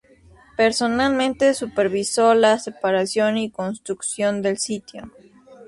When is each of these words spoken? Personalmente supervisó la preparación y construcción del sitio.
Personalmente 0.57 1.53
supervisó 1.53 2.33
la 2.33 2.57
preparación 2.57 3.37
y 3.37 3.51
construcción 3.51 4.41
del 4.41 4.57
sitio. 4.57 5.11